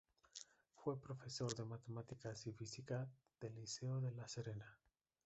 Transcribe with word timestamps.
Fue 0.73 0.99
profesor 0.99 1.53
de 1.53 1.63
matemáticas 1.63 2.47
y 2.47 2.51
física 2.53 3.07
del 3.39 3.53
Liceo 3.55 4.01
de 4.01 4.09
La 4.13 4.27
Serena. 4.27 4.79